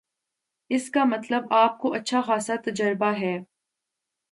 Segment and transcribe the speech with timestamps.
[0.69, 3.37] اس کا مطلب آپ کو اچھا خاصا تجربہ ہے